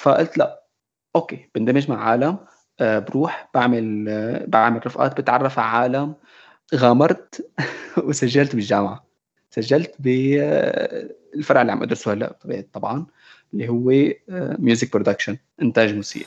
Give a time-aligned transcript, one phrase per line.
[0.00, 0.64] فقلت لا.
[1.16, 2.38] okay بندمج مع عالم.
[2.80, 6.14] آه، بروح بعمل آه، بعمل رفقات بتعرف على عالم.
[6.74, 7.50] غامرت
[8.06, 9.06] وسجلت بالجامعة.
[9.50, 12.36] سجلت بالفرع اللي عم أدرسه هلأ
[12.72, 13.06] طبعا
[13.54, 13.92] اللي هو
[14.58, 16.26] music production إنتاج موسيقى.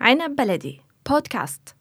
[0.00, 0.80] عنب بلدي
[1.10, 1.74] بودكاست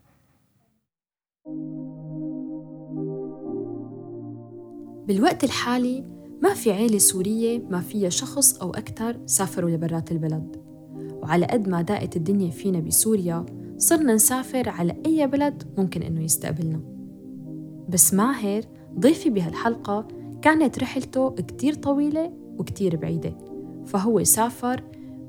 [5.08, 6.04] بالوقت الحالي
[6.42, 10.56] ما في عيلة سورية ما فيها شخص أو أكثر سافروا لبرات البلد.
[11.22, 13.46] وعلى قد ما داقت الدنيا فينا بسوريا
[13.78, 16.82] صرنا نسافر على أي بلد ممكن إنه يستقبلنا.
[17.90, 18.64] بس ماهر
[19.00, 20.08] ضيفي بهالحلقة
[20.42, 23.38] كانت رحلته كتير طويلة وكتير بعيدة.
[23.86, 24.84] فهو سافر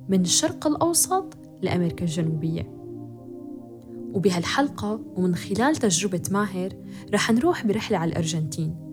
[0.08, 2.74] من الشرق الأوسط لأمريكا الجنوبية.
[4.14, 6.72] وبهالحلقة ومن خلال تجربة ماهر
[7.14, 8.83] رح نروح برحلة على الأرجنتين.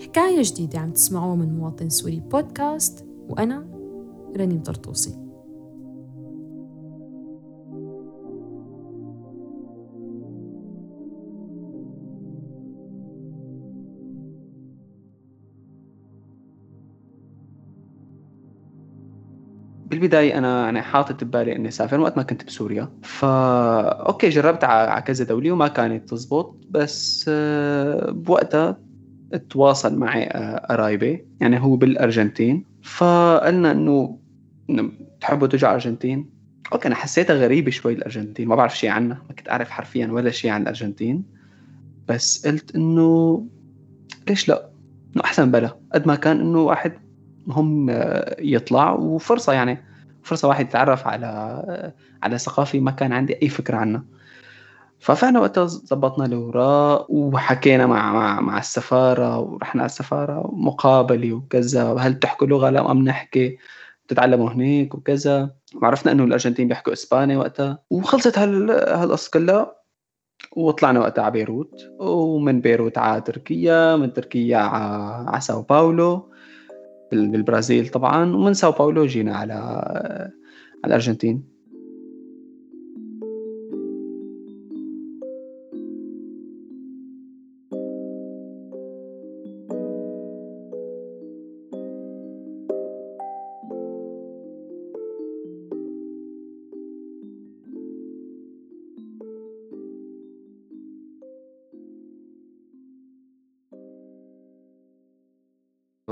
[0.00, 3.66] حكاية جديدة عم تسمعوها من مواطن سوري بودكاست وأنا
[4.36, 5.30] رنيم طرطوسي
[19.90, 22.98] بالبداية أنا أنا حاطط ببالي إني أسافر وقت ما كنت بسوريا.
[23.02, 23.28] فا
[24.08, 28.89] okay جربت على كذا دولة وما كانت تزبط بس آه، بوقتها
[29.36, 32.64] تواصل معي آه، قرايبي يعني هو بالأرجنتين.
[32.82, 34.18] فقلنا إنه
[35.20, 36.30] تحبوا تجوا ارجنتين
[36.72, 38.48] okay أنا حسيتها غريبة شوي الأرجنتين.
[38.48, 41.24] ما بعرف شيء عنها ما كنت أعرف حرفيا ولا شيء عن الأرجنتين.
[42.08, 43.46] بس قلت إنه
[44.28, 44.70] ليش لا؟
[45.16, 45.76] إنه أحسن بلا.
[45.94, 46.92] قد ما كان إنه واحد
[47.48, 49.84] هم آه، يطلع وفرصة يعني
[50.22, 54.04] فرصة واحد يتعرف على آه، على ثقافة ما كان عندي أي فكرة عنها.
[55.00, 62.14] ففعلا وقتها ظبطنا الأوراق وحكينا مع مع مع السفارة ورحنا على السفارة مقابلة وكذا هل
[62.14, 63.58] بتحكوا لغة؟ لا ما بنحكي
[64.06, 65.50] بتتعلموا هنيك وكذا.
[65.82, 67.78] وعرفنا إنه الأرجنتين بيحكوا إسباني وقتها.
[67.90, 69.76] وخلصت هال هالقصة كلها
[70.56, 71.74] وطلعنا وقتها على بيروت.
[71.98, 76.30] ومن بيروت على تركيا من تركيا على ساو باولو.
[77.12, 78.34] بالبرازيل طبعا.
[78.34, 81.59] ومن ساو باولو جينا على على الأرجنتين.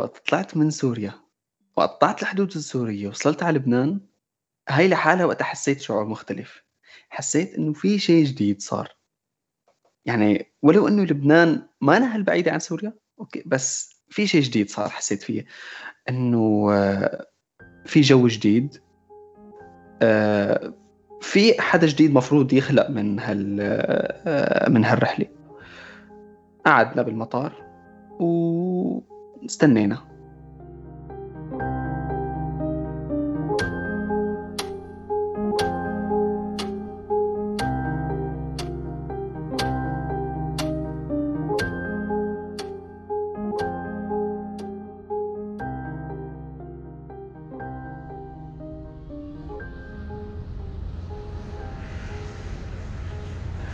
[0.07, 1.13] طلعت من سوريا
[1.77, 4.01] وقطعت الحدود السورية وصلت على لبنان.
[4.69, 6.65] هاي لحالها وقت حسيت شعور مختلف.
[7.09, 8.97] حسيت إنه في شيء جديد صار.
[10.05, 14.89] يعني ولو إنه لبنان ما أنا هالبعيدة عن سوريا okay بس في شيء جديد صار
[14.89, 15.47] حسيت فيه.
[16.09, 17.27] إنه آه،
[17.87, 18.83] في جو جديد.
[20.03, 20.75] آه،
[21.21, 23.59] في حدا جديد مفروض يخلق من هال
[24.27, 25.27] آه، من هالرحلة.
[26.67, 27.53] قعدنا بالمطار
[28.21, 29.99] و استنينا.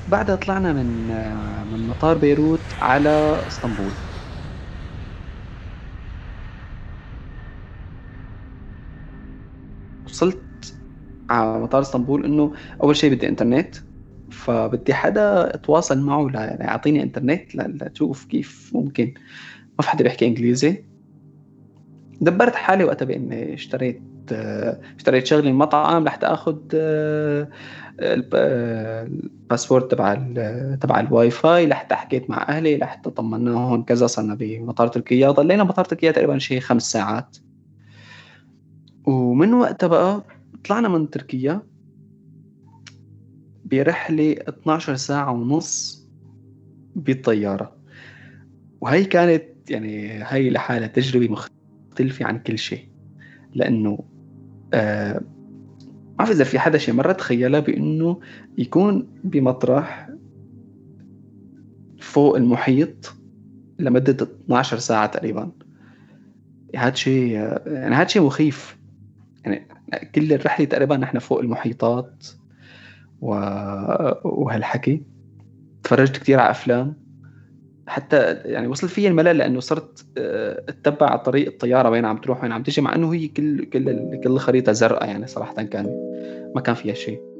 [0.08, 0.86] بعدها طلعنا من
[1.72, 4.03] من مطار بيروت على اسطنبول.
[10.06, 10.44] وصلت
[11.30, 13.76] على مطار اسطنبول إنه أول شيء بدي إنترنت
[14.30, 19.14] فبدي حدا أتواصل معه ليعطيني إنترنت لتشوف كيف ممكن.
[19.78, 20.84] ما في حدا بيحكي إنجليزي.
[22.20, 24.02] دبرت حالي وقتها بإني اشتريت
[24.96, 26.58] اشتريت شغلي مطعم لحتى اخذ
[28.00, 30.14] الباسبورت تبع
[30.80, 31.66] تبع الواي فاي.
[31.66, 35.30] لحتى حكيت مع أهلي لحتى طمناهم كذا صرنا بمطار تركيا.
[35.30, 37.36] ضلينا بمطار تركيا تقريبا شيء خمس ساعات.
[39.04, 40.24] ومن وقتها بقى
[40.64, 41.62] طلعنا من تركيا.
[43.64, 46.04] برحلة 12 ساعة ونص
[46.96, 47.76] بالطيارة.
[48.80, 52.88] وهي كانت يعني هي لحالها تجربة مختلفة عن كل شيء.
[53.54, 53.98] لأنه
[54.74, 58.20] آه ما بعرف إذا في حدا شي مرة تخيلها بأنه
[58.58, 60.10] يكون بمطرح
[62.00, 63.14] فوق المحيط
[63.78, 65.52] لمدة 12 ساعة تقريبا.
[66.76, 67.30] هذا شيء
[67.66, 68.78] يعني هذا شيء مخيف.
[69.44, 69.66] يعني
[70.14, 72.26] كل الرحلة تقريبا نحن فوق المحيطات
[73.20, 73.30] و...
[74.24, 75.02] وهالحكي.
[75.82, 77.04] تفرجت كثير على أفلام.
[77.86, 82.52] حتى يعني وصل في الملل لأنه صرت آه، أتبع طريق الطيارة وين عم تروح وين
[82.52, 85.86] عم تجي مع إنه هي كل كل كل الخريطه زرقاء يعني صراحة كان
[86.54, 87.33] ما كان فيها شيء.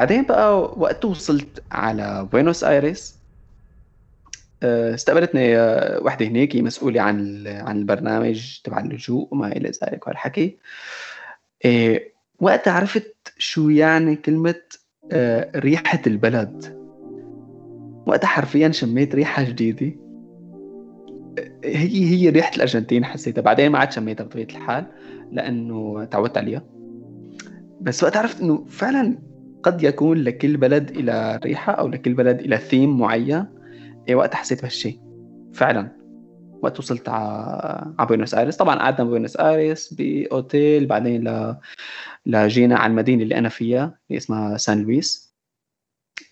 [0.00, 3.18] بعدين بقى وقت وصلت على بوينوس ايرس
[4.62, 10.58] آه، استقبلتني آه، وحدة هناك مسؤولة عن عن البرنامج تبع اللجوء وما إلى ذلك وهالحكي
[11.64, 14.54] إيه وقتها عرفت شو يعني كلمة
[15.12, 16.80] آه، ريحة البلد.
[18.06, 19.96] وقتها حرفيا شميت ريحة جديدة.
[21.64, 23.42] هي هي ريحة الأرجنتين حسيتها.
[23.42, 24.86] بعدين ما عاد شميتها بطبيعة الحال
[25.32, 26.62] لأنه تعودت عليها.
[27.80, 29.29] بس وقت عرفت إنه فعلا
[29.62, 33.46] قد يكون لكل بلد إله ريحة أو لكل بلد إلى ثيم معين
[34.08, 35.00] إيه وقت حسيت بهالشيء
[35.54, 36.00] فعلا.
[36.62, 41.56] وقت وصلت على بوينوس ايرس طبعا قعدنا بوينوس ايرس بأوتيل بعدين ل...
[42.26, 45.34] لا جينا على المدينة اللي أنا فيها اللي اسمها سان لويس.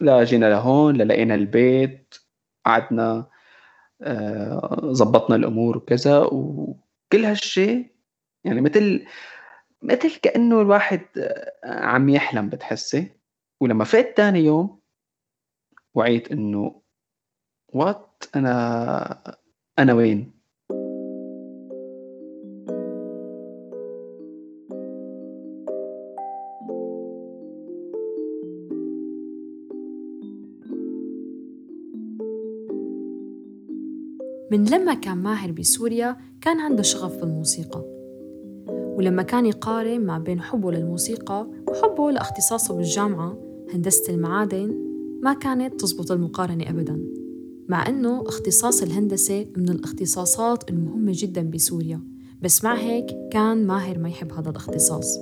[0.00, 2.14] لا جينا لهون لقينا البيت
[2.66, 3.26] قعدنا
[4.02, 6.18] آه، زبطنا الأمور وكذا.
[6.18, 7.86] وكل هالشيء
[8.44, 9.04] يعني مثل
[9.82, 11.00] مثل كأنه الواحد
[11.64, 13.17] عم يحلم بتحسي.
[13.60, 14.78] ولما فقت تاني يوم
[15.94, 16.82] وعيت إنه
[17.74, 19.36] وات أنا
[19.78, 20.38] أنا وين؟
[34.50, 37.84] من لما كان ماهر بسوريا كان عنده شغف بالموسيقى.
[38.68, 44.74] ولما كان يقارن ما بين حبه للموسيقى وحبه لاختصاصه بالجامعة هندسة المعادن
[45.22, 47.18] ما كانت تزبط المقارنة أبداً
[47.68, 52.00] مع أنه اختصاص الهندسة من الاختصاصات المهمة جدا بسوريا.
[52.42, 55.18] بس مع هيك كان ماهر ما يحب هذا الاختصاص.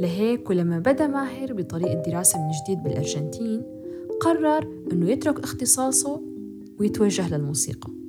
[0.00, 3.62] لهيك ولما بدأ ماهر بطريق الدراسة من جديد بالأرجنتين
[4.20, 6.22] قرر أنه يترك اختصاصه
[6.80, 8.03] ويتوجه للموسيقى.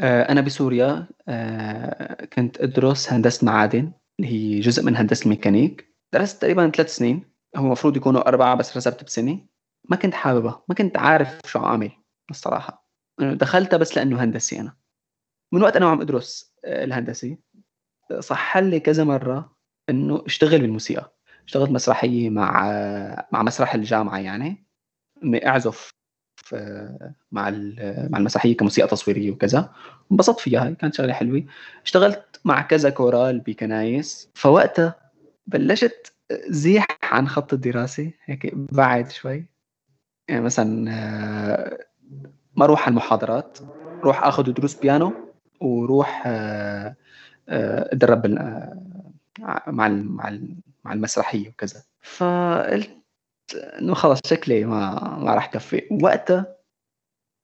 [0.00, 5.94] أنا بسوريا آه، كنت أدرس هندسة معادن اللي هي جزء من هندسة الميكانيك.
[6.12, 7.24] درست تقريبا ثلاث سنين.
[7.56, 9.46] هو المفروض يكونوا أربعة بس رسبت بسنة.
[9.90, 11.90] ما كنت حاببها ما كنت عارف شو أعمل
[12.30, 12.88] الصراحة.
[13.20, 14.76] دخلتها بس لأنه هندسي أنا.
[15.52, 17.38] من وقت أنا وعم أدرس آه، الهندسي
[18.18, 19.56] صح لي كذا مرة
[19.90, 21.16] إنه أشتغل بالموسيقى.
[21.46, 22.66] اشتغلت مسرحية مع
[23.32, 24.66] مع مسرح الجامعة يعني
[25.22, 25.95] إني أعزف.
[27.32, 27.50] مع
[28.10, 29.72] مع المسرحيه كموسيقى تصويرية وكذا.
[30.12, 31.44] انبسطت فيها كانت شغلة حلوة.
[31.84, 34.28] اشتغلت مع كذا كورال بكنايس.
[34.34, 34.94] فوقتها
[35.46, 36.12] بلشت
[36.48, 39.46] زيح عن خط الدراسة هيك بعد شوي.
[40.28, 41.78] يعني مثلا آه،
[42.56, 43.58] ما أروح على المحاضرات
[44.02, 45.12] روح آخذ دروس بيانو
[45.60, 46.96] وروح آه،
[47.48, 48.26] آه، اتدرب
[49.66, 49.88] مع
[50.84, 51.82] مع المسرحية وكذا.
[52.00, 52.90] فقلت
[53.54, 56.56] إنه خلص شكلي ما ما راح كفي وقتها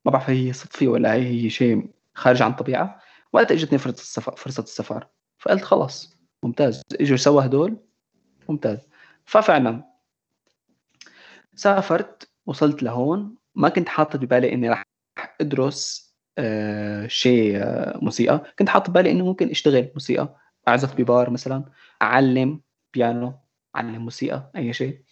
[0.04, 3.00] ما بعرف هي صدفه ولا هي شيء خارج عن الطبيعه
[3.32, 5.06] وقتها إجتني فرصة السفر فرصة السفر.
[5.38, 6.82] فقلت خلص ممتاز.
[7.00, 7.76] إجوا سوا هدول
[8.48, 8.88] ممتاز.
[9.24, 9.84] ففعلا
[11.54, 13.36] سافرت وصلت لهون.
[13.54, 14.82] ما كنت حاطط ببالي إني راح
[15.40, 18.42] أدرس آه شيء آه موسيقى.
[18.58, 20.36] كنت حاطط ببالي إنه ممكن أشتغل موسيقى.
[20.68, 21.64] أعزف ببار مثلا
[22.02, 22.60] أعلم
[22.94, 23.34] بيانو
[23.76, 25.02] أعلم موسيقى أي شيء.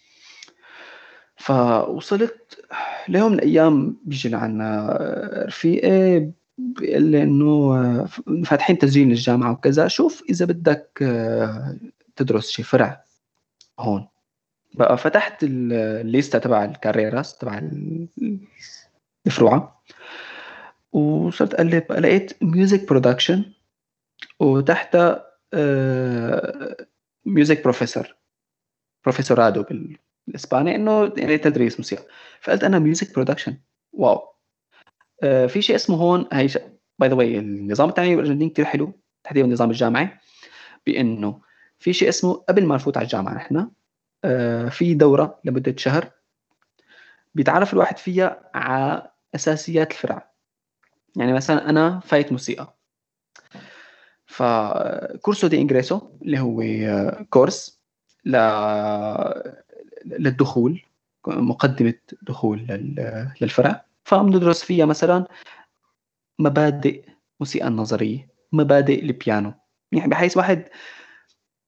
[1.37, 2.65] فوصلت
[3.07, 4.97] ليوم من الأيام بيجي لعنا
[5.47, 8.05] رفيقي بيقول لي إنه
[8.45, 9.87] فاتحين تسجيل للجامعه وكذا.
[9.87, 10.97] شوف إذا بدك
[12.15, 13.03] تدرس شي فرع
[13.79, 14.07] هون.
[14.73, 17.61] بقى فتحت الليستا تبع ال carreras تبع
[19.27, 19.81] الفروعه
[20.91, 23.45] وصرت اقلب لقيت music production
[24.39, 25.25] وتحتها
[27.25, 28.15] music professor
[29.03, 29.65] profesorado
[30.27, 32.03] الإسباني إنه يعني تدريس موسيقى.
[32.41, 33.57] فقلت أنا music production
[33.91, 34.31] wow.
[35.23, 36.47] آه في شيء اسمه هون هي
[36.99, 40.09] by the way النظام التعليمي بالأرجنتين كثير حلو تحديدا النظام الجامعي
[40.85, 41.41] بإنه
[41.79, 43.69] في شيء اسمه قبل ما نفوت على الجامعة نحن
[44.23, 46.11] آه في دورة لمدة شهر
[47.35, 50.31] بيتعرف الواحد فيها على أساسيات الفرع.
[51.15, 52.77] يعني مثلا أنا فايت موسيقى.
[54.25, 56.63] ف curso de ingreso اللي هو
[57.29, 57.81] كورس
[58.25, 58.35] ل...
[60.05, 60.81] للدخول
[61.27, 62.59] مقدمة دخول
[63.41, 63.85] للفرع.
[64.03, 65.27] فبندرس فيها مثلا
[66.39, 67.05] مبادئ
[67.39, 69.53] موسيقى النظرية مبادئ البيانو.
[69.91, 70.69] يعني بحيث واحد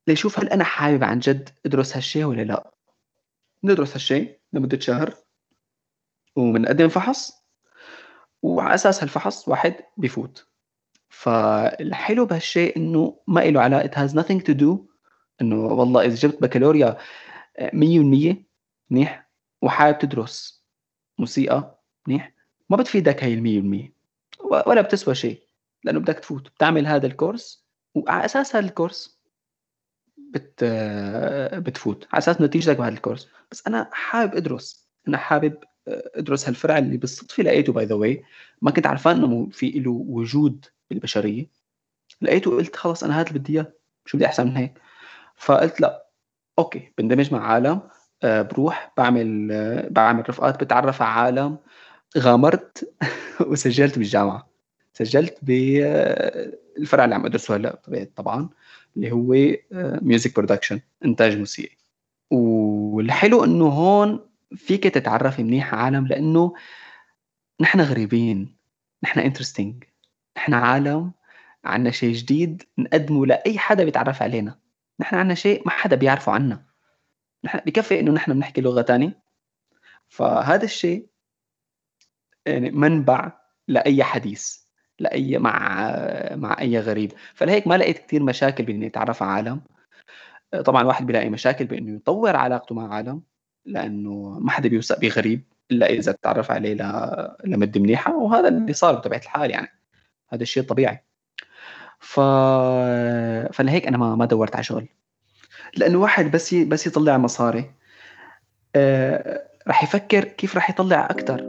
[0.08, 2.72] ليشوف هل أنا حابب عن جد أدرس هالشيء ولا لا.
[3.63, 5.13] ندرس هالشيء لمدة شهر
[6.36, 7.44] وبنقدم فحص
[8.42, 10.48] وعلى أساس هالفحص واحد بيفوت
[11.10, 14.78] فالحلو بهالشيء إنه ما له علاقة it has nothing to do
[15.42, 16.98] إنه والله إذا جبت بكالوريا
[17.62, 18.36] 100%
[18.89, 19.29] منيح
[19.62, 20.65] وحابب تدرس
[21.19, 22.33] موسيقى منيح
[22.69, 23.91] ما بتفيدك هي ال
[24.41, 25.41] 100% ولا بتسوى شيء
[25.83, 26.50] لأنه بدك تفوت.
[26.50, 29.19] بتعمل هذا الكورس وعلى أساس هذا الكورس
[30.17, 30.63] بت
[31.53, 32.07] بتفوت.
[32.12, 33.29] على أساس نتيجتك بهذا الكورس.
[33.51, 34.89] بس أنا حابب أدرس.
[35.07, 35.57] أنا حابب
[35.88, 38.24] أدرس هالفرع اللي بالصدفة لقيته by the way
[38.62, 41.50] ما كنت عرفان إنه في له وجود بالبشرية.
[42.22, 43.74] لقيته قلت خلص أنا هذا اللي بدي إياه.
[44.05, 44.81] شو بدي أحسن من هيك؟
[45.36, 46.02] فقلت لا.
[46.60, 47.81] okay بندمج مع عالم
[48.24, 51.57] آه، بروح بعمل آه، بعمل رفقات بتعرف على عالم.
[52.17, 52.95] غامرت
[53.50, 54.50] وسجلت بالجامعة.
[54.93, 57.81] سجلت بالفرع اللي عم أدرسه هلأ
[58.15, 58.50] طبعا
[58.98, 59.36] اللي هو
[60.01, 61.77] music production إنتاج موسيقي.
[62.31, 64.19] والحلو إنه هون
[64.55, 66.53] فيك تتعرفي منيح على عالم لأنه
[67.62, 68.57] نحن غريبين.
[69.03, 69.83] نحن انترستينج
[70.38, 71.12] نحن عالم
[71.65, 74.62] عنا شيء جديد نقدمه لأي حدا بيتعرف علينا.
[75.00, 76.65] نحن عنا شيء ما حدا بيعرفه عنا.
[77.43, 79.19] نحن بكفي إنه نحن بنحكي لغة تانية.
[80.07, 81.07] فهذا الشيء
[82.45, 83.31] يعني منبع
[83.67, 84.57] لأي حديث
[85.00, 85.89] لأي مع
[86.35, 87.12] مع أي غريب.
[87.33, 89.62] فلهيك ما لقيت كثير مشاكل بإني أتعرف على عالم.
[90.65, 93.21] طبعا الواحد بيلاقي مشاكل بإنه يطور علاقته مع عالم
[93.65, 96.73] لأنه ما حدا بيوثق بغريب إلا إذا تعرف عليه
[97.45, 98.15] لمدة منيحة.
[98.15, 99.67] وهذا اللي صار بطبيعة الحال يعني.
[100.29, 101.03] هذا الشيء طبيعي.
[102.03, 102.19] ف
[103.53, 104.88] فلهيك أنا ما ما دورت على شغل
[105.77, 106.65] لأنه واحد بس ي...
[106.65, 107.72] بس يطلع مصاري.
[108.75, 109.48] آه...
[109.67, 111.41] راح يفكر كيف راح يطلع أكثر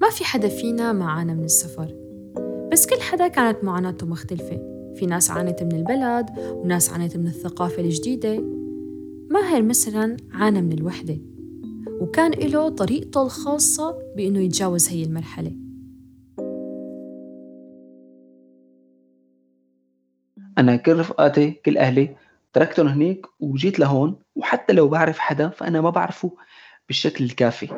[0.00, 1.94] ما في حدا فينا ما عانى من السفر.
[2.72, 4.75] بس كل حدا كانت معاناته مختلفة.
[4.96, 8.40] في ناس عانت من البلد وناس عانت من الثقافة الجديدة.
[9.30, 11.18] ماهر مثلا عانى من الوحدة؟
[12.00, 15.52] وكان له طريقته الخاصة بإنه يتجاوز هي المرحلة.
[20.58, 22.16] أنا كل رفقاتي كل أهلي
[22.52, 26.36] تركتهم هنيك وجيت لهون وحتى لو بعرف حدا فأنا ما بعرفه
[26.88, 27.68] بالشكل الكافي.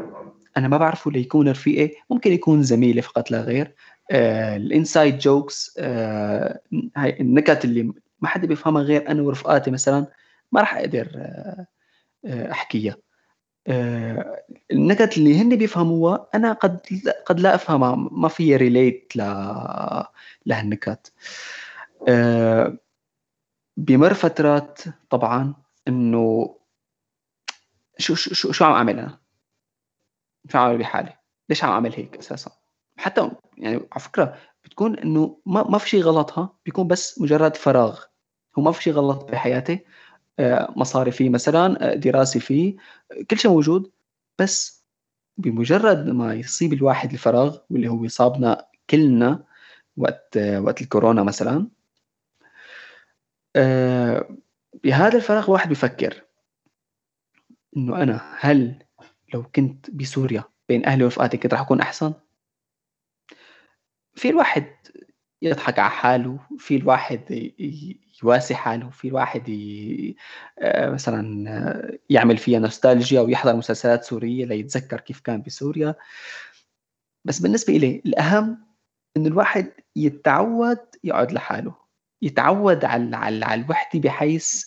[0.56, 3.74] أنا ما بعرفه ليكون رفيقي ممكن يكون زميلي فقط لا غير.
[4.10, 5.78] ال inside jokes
[6.96, 10.06] هاي النكت اللي ما حدا بيفهمها غير أنا ورفقاتي مثلا
[10.52, 11.66] ما راح أقدر آه،
[12.24, 12.96] آه، أحكيها
[13.66, 16.80] آه، النكت اللي هن بيفهموها أنا قد
[17.26, 19.20] قد لا أفهمها ما في relate ل
[20.46, 21.12] لهالنكت
[23.76, 25.54] بمر فترات طبعا
[25.88, 26.54] إنه
[27.98, 29.18] شو شو شو عم أعمل أنا؟
[30.52, 31.16] شو عم أعمل بحالي؟
[31.48, 32.57] ليش عم أعمل هيك أساسا؟
[32.98, 37.56] حتى يعني على فكرة بتكون إنه ما ما في شيء غلط ها بيكون بس مجرد
[37.56, 38.00] فراغ.
[38.58, 39.84] هو ما في شيء غلط بحياتي.
[40.38, 42.76] آه، مصاري فيه مثلا آه، دراسي فيه
[43.30, 43.90] كل شيء موجود.
[44.38, 44.84] بس
[45.36, 49.44] بمجرد ما يصيب الواحد الفراغ واللي هو يصابنا كلنا
[49.96, 51.68] وقت وقت الكورونا مثلا
[53.56, 54.36] آه،
[54.84, 56.24] بهذا الفراغ واحد بيفكر
[57.76, 58.84] إنه أنا هل
[59.34, 62.14] لو كنت بسوريا بين أهلي ورفقاتي كنت راح أكون أحسن؟
[64.18, 64.66] في الواحد
[65.42, 67.52] يضحك على حاله في الواحد
[68.22, 70.16] يواسي حاله في الواحد ي...
[70.58, 75.94] آه، مثلا آه، يعمل فيها نوستالجيا ويحضر مسلسلات سورية ليتذكر كيف كان بسوريا.
[77.24, 78.58] بس بالنسبة إلي الأهم
[79.16, 81.74] إن الواحد يتعود يقعد لحاله
[82.22, 84.64] يتعود على على, على الوحدة بحيث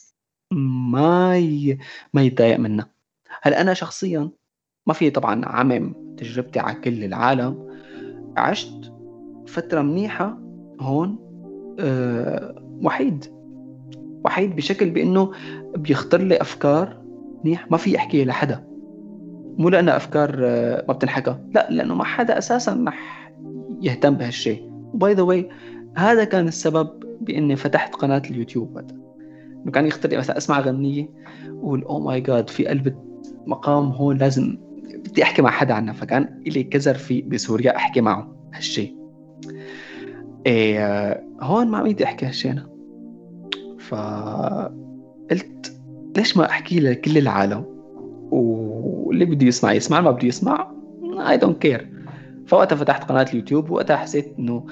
[0.51, 1.77] ما ي...
[2.13, 2.89] ما يتضايق منها.
[3.41, 4.29] هلأ أنا شخصيا
[4.87, 7.71] ما في طبعا عمم تجربتي على كل العالم.
[8.37, 8.90] عشت
[9.51, 10.37] فترة منيحة
[10.79, 11.19] هون
[11.79, 13.25] أه وحيد.
[14.25, 15.31] وحيد بشكل بإنه
[15.77, 17.01] بيخطر لي أفكار
[17.43, 17.71] منيح.
[17.71, 18.63] ما في احكيها لحدا.
[19.57, 21.35] مو لانها أفكار أه ما بتنحكى.
[21.55, 23.31] لا لأنه ما حدا أساسا رح
[23.81, 25.49] يهتم بهالشيء و by the way
[25.97, 26.89] هذا كان السبب
[27.21, 28.77] بإني فتحت قناة اليوتيوب.
[28.77, 28.95] هذا
[29.63, 31.09] إنه كان يخطر لي مثلا أسمع غنية
[31.49, 32.95] واقول oh my God في قلب
[33.45, 35.93] مقام هون لازم بدي أحكي مع حدا عنها.
[35.93, 39.00] فكان لي كذا رفيق بسوريا أحكي معه هالشيء
[40.45, 42.69] إيه هون ما بدي أحكي هالشيء أنا
[43.79, 45.77] فقلت
[46.17, 47.65] ليش ما أحكي لكل العالم؟
[48.31, 50.71] واللي بده يسمع يسمع ما بده يسمع
[51.29, 51.89] I don't care
[52.47, 54.65] فوقتها فتحت قناة اليوتيوب وقتها حسيت إنه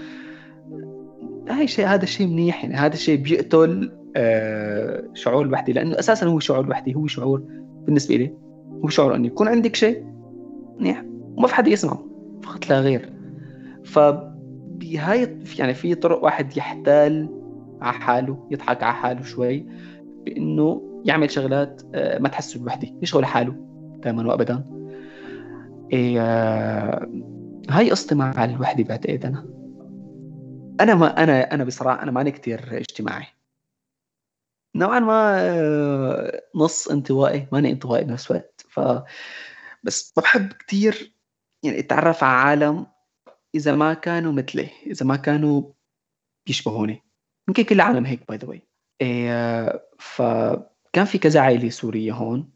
[1.50, 5.74] هاي شيء هذا الشيء منيح يعني هذا الشيء بيقتل آه شعور الوحدة.
[5.74, 7.44] لأنه أساسا هو شعور الوحده هو شعور
[7.86, 8.34] بالنسبة لي
[8.84, 10.06] هو شعور إنه يكون عندك شيء
[10.80, 11.06] منيح
[11.38, 12.06] وما في حدا يسمعه
[12.44, 13.14] فقط لا غير.
[14.80, 17.30] فبهاي يعني في طرق واحد يحتال
[17.82, 19.66] على حاله يضحك على حاله شوي
[20.26, 23.56] بإنه يعمل شغلات آه، ما تحسه بوحده يشغل حاله
[24.04, 24.66] دائما وابدا.
[25.94, 27.08] إيه آه،
[27.70, 29.46] هاي قصتي مع الوحده بعتقد أنا
[30.82, 33.26] أنا ما أنا أنا بصراحة أنا ماني كثير اجتماعي.
[34.76, 38.66] نوعا ما آه، نص انطوائي ماني انطوائي بنفس الوقت.
[38.70, 38.80] ف
[39.84, 41.14] بس بحب كثير
[41.64, 42.86] يعني أتعرف على عالم
[43.56, 45.72] إذا ما كانوا مثلي إذا ما كانوا
[46.48, 47.04] بيشبهوني
[47.48, 48.70] يمكن كل العالم هيك by the way
[50.00, 52.52] فكان في كذا عائلة سورية هون.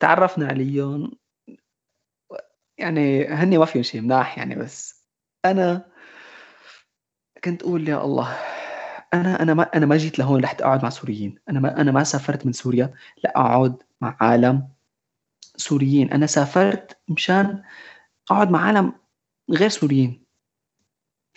[0.00, 1.12] تعرفنا عليهم.
[2.78, 5.06] يعني هني ما فيهم شيء مناح يعني بس
[5.44, 5.92] أنا
[7.44, 8.36] كنت أقول يا الله
[9.14, 11.38] أنا أنا ما أنا ما جيت لهون رحت أقعد مع سوريين.
[11.48, 14.68] أنا ما أنا ما سافرت من سوريا لأقعد مع عالم
[15.56, 16.12] سوريين.
[16.12, 17.62] أنا سافرت مشان
[18.30, 18.92] أقعد مع عالم
[19.50, 20.25] غير سوريين.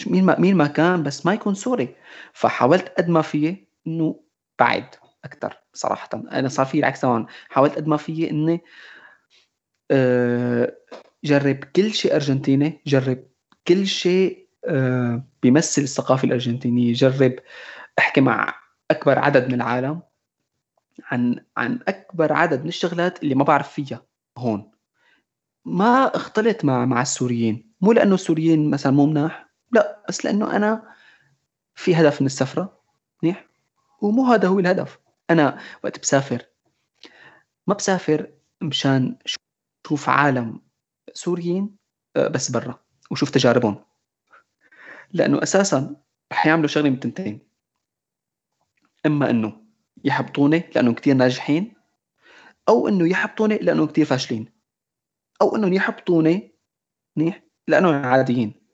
[0.07, 1.95] مين ما مين ما كان بس ما يكون سوري.
[2.33, 4.19] فحاولت قد ما فيي إنه
[4.59, 4.85] بعد
[5.25, 6.09] أكثر صراحة.
[6.13, 8.61] أنا صار في العكس تماما حاولت قد ما فيي إني
[9.91, 10.77] أه
[11.23, 13.23] جرب كل شيء أرجنتيني جرب
[13.67, 17.35] كل شيء أه بيمثل الثقافة الأرجنتينية جرب
[17.99, 18.55] أحكي مع
[18.91, 20.01] أكبر عدد من العالم
[21.11, 24.05] عن عن أكبر عدد من الشغلات اللي ما بعرف فيها
[24.37, 24.71] هون.
[25.65, 27.71] ما اختلط مع مع السوريين.
[27.81, 29.48] مو لأنه السوريين مثلا مو مناح.
[29.71, 30.93] لا بس لأنه أنا
[31.75, 32.81] في هدف من السفرة
[33.23, 33.49] منيح؟
[34.01, 34.99] ومو هذا هو الهدف.
[35.29, 36.45] أنا وقت بسافر
[37.67, 39.17] ما بسافر مشان
[39.88, 40.62] شوف عالم
[41.13, 41.77] سوريين
[42.15, 42.79] آه، بس برا
[43.12, 43.86] وشوف تجاربهم.
[45.12, 45.95] لأنه أساسا
[46.32, 47.49] رح يعملوا شغلة من تنتين.
[49.05, 49.62] إما إنه
[50.03, 51.73] يحبطوني لأنهم كثير ناجحين
[52.69, 54.53] أو إنه يحبطوني لأنهم كثير فاشلين
[55.41, 56.55] أو إنهم يحبطوني
[57.15, 58.68] منيح؟ لأنهم عاديين.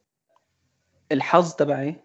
[1.11, 1.95] الحظ تبعي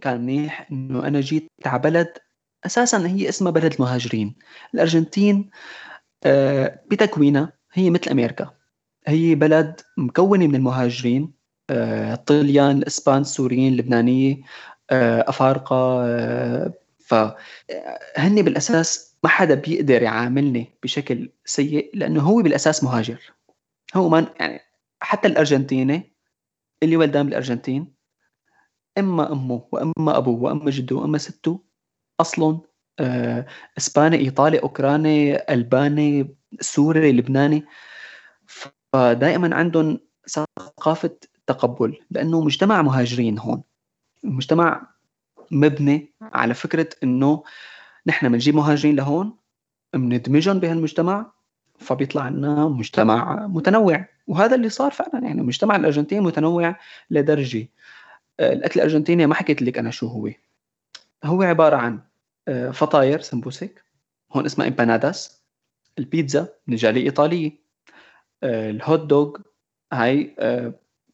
[0.00, 2.18] كان منيح إنه أنا جيت على بلد
[2.66, 4.34] أساسا هي اسمها بلد المهاجرين.
[4.74, 5.50] الأرجنتين
[6.24, 8.50] آه، بتكوينها هي مثل أمريكا.
[9.06, 11.32] هي بلد مكونة من المهاجرين
[11.70, 14.36] الطليان الاسبان السوريين اللبنانيه
[14.90, 23.32] آه، أفارقة آه، فهن بالأساس ما حدا بيقدر يعاملني بشكل سيء لأنه هو بالأساس مهاجر.
[23.94, 24.60] هو ما يعني
[25.00, 26.12] حتى الأرجنتيني
[26.82, 27.95] اللي ولدان بالأرجنتين
[28.98, 31.60] أما أمه وأما أبوه وأما جده وأما سته
[32.20, 32.60] اصلهم
[33.00, 33.46] آه،
[33.78, 37.64] إسباني إيطالي أوكراني ألباني سوري لبناني.
[38.92, 43.62] فدائما عندهم ثقافة تقبل لأنه مجتمع مهاجرين هون.
[44.24, 44.86] المجتمع
[45.50, 47.44] مبني على فكرة إنه
[48.06, 49.36] نحن بنجيب مهاجرين لهون
[49.94, 51.32] بندمجهم بهالمجتمع
[51.78, 54.08] فبيطلع لنا مجتمع متنوع.
[54.26, 56.76] وهذا اللي صار فعلا يعني المجتمع الارجنتيني متنوع
[57.10, 57.68] لدرجة
[58.40, 60.30] الأكل الأرجنتيني ما حكيت لك أنا شو هو.
[61.24, 62.00] هو عبارة عن
[62.48, 63.84] آه، فطاير سمبوسك
[64.32, 65.42] هون اسمها امباناداس
[65.98, 67.52] البيتزا من الجاليه الايطاليه
[68.42, 69.36] آه، ال hot dog
[69.92, 70.36] هاي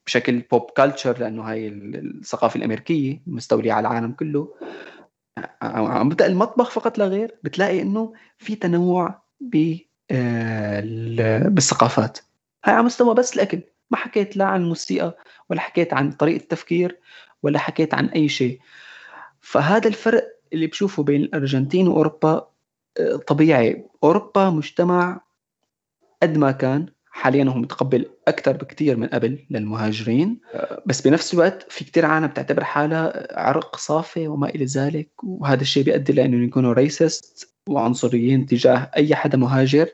[0.06, 4.54] بشكل pop culture لأنه هاي الثقافة الأمريكية مستولية على العالم كله.
[5.62, 9.22] عم ببدأ المطبخ فقط لا غير بتلاقي إنه في تنوع
[11.50, 12.18] بالثقافات.
[12.64, 13.60] هاي على مستوى بس الأكل.
[13.92, 15.18] ما حكيت لا عن الموسيقى
[15.50, 16.98] ولا حكيت عن طريقة التفكير
[17.42, 18.60] ولا حكيت عن أي شيء.
[19.40, 22.48] فهذا الفرق اللي بشوفه بين الأرجنتين وأوروبا
[23.00, 23.86] آه، طبيعي.
[24.04, 25.20] أوروبا مجتمع
[26.22, 30.40] قد ما كان حاليا هو متقبل أكثر بكثير من قبل للمهاجرين.
[30.54, 35.60] آه، بس بنفس الوقت في كثير عالم بتعتبر حالها عرق صافي وما إلى ذلك وهذا
[35.62, 39.88] الشيء بيؤدي لأنه يكونوا ريسست وعنصريين تجاه أي حدا مهاجر.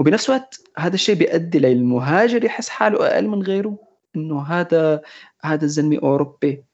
[0.00, 3.78] وبنفس الوقت هذا الشيء بيؤدي للمهاجر يحس حاله أقل من غيره
[4.16, 5.00] إنه هذا
[5.42, 6.64] هذا الزلمة أوروبي.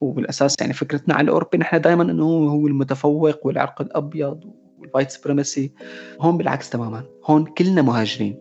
[0.00, 4.44] وبالأساس يعني فكرتنا على الأوروبي نحن دائما إنه هو المتفوق والعرق الأبيض
[4.78, 5.72] وال white supremacy
[6.20, 7.04] هون بالعكس تماما.
[7.24, 8.38] هون كلنا مهاجرين.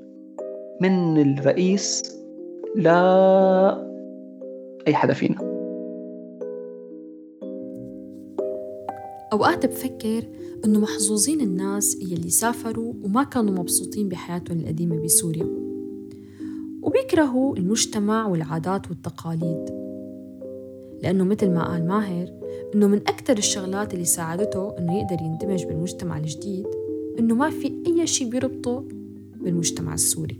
[0.82, 2.16] من الرئيس
[2.76, 3.90] لا
[4.88, 5.38] أي حدا فينا.
[9.34, 10.24] أوقات بفكر
[10.66, 15.48] إنه محظوظين الناس يلي سافروا وما كانوا مبسوطين بحياتهم القديمة بسوريا.
[16.82, 19.66] وبيكرهوا المجتمع والعادات والتقاليد.
[21.04, 22.28] لأنه مثل ما قال ماهر
[22.76, 26.68] إنه من أكثر الشغلات اللي ساعدته إنه يقدر يندمج بالمجتمع الجديد
[27.20, 28.84] إنه ما في أي شيء بيربطه
[29.42, 30.40] بالمجتمع السوري.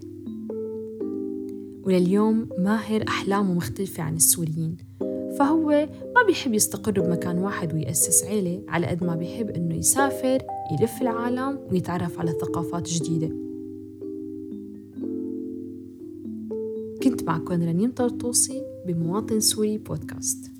[1.84, 4.89] ولليوم ماهر أحلامه مختلفة عن السوريين.
[5.40, 11.02] فهو ما بيحب يستقر بمكان واحد ويأسس عيلة على قد ما بيحب إنه يسافر يلف
[11.02, 13.28] العالم ويتعرف على ثقافات جديدة.
[17.04, 20.52] كنت معكم رنيم طرطوسي بمواطن سوري بودكاست.